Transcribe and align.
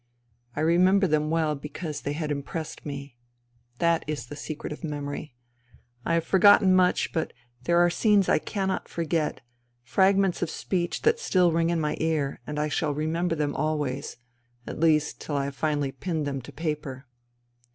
I 0.55 0.61
remember 0.61 1.05
them 1.05 1.29
well 1.29 1.53
because 1.53 2.01
they 2.01 2.13
had 2.13 2.31
impressed 2.31 2.87
me. 2.87 3.17
That 3.77 4.03
is 4.07 4.25
the 4.25 4.35
secret 4.35 4.73
of 4.73 4.83
memory. 4.83 5.35
I 6.03 6.15
have 6.15 6.23
forgotten 6.25 6.73
much, 6.75 7.13
but 7.13 7.33
there 7.65 7.77
are 7.77 7.91
scenes 7.91 8.27
I 8.27 8.39
cannot 8.39 8.87
forget, 8.89 9.41
fragments 9.83 10.41
of 10.41 10.49
speech 10.49 11.03
that 11.03 11.19
still 11.19 11.51
ring 11.51 11.69
in 11.69 11.79
my 11.79 11.97
ear, 11.99 12.39
and 12.47 12.57
I 12.57 12.67
shall 12.67 12.95
remember 12.95 13.35
them 13.35 13.53
always; 13.55 14.17
at 14.65 14.79
least, 14.79 15.21
till 15.21 15.35
I 15.37 15.45
have 15.45 15.55
finally 15.55 15.91
pinned 15.91 16.25
them 16.25 16.41
to 16.41 16.51
paper. 16.51 17.05